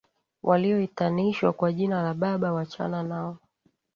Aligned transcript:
Walioitanishwa 0.43 1.53
kwa 1.53 1.73
jina 1.73 2.01
la 2.03 2.13
Baba, 2.13 2.53
wachana 2.53 3.03
nao. 3.03 3.37